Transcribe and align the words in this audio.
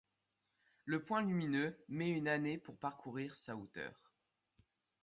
Le 0.85 1.03
point 1.03 1.21
lumineux 1.21 1.77
met 1.87 2.09
une 2.09 2.27
année 2.27 2.57
pour 2.57 2.75
parcourir 2.75 3.35
sa 3.35 3.55
hauteur. 3.55 4.11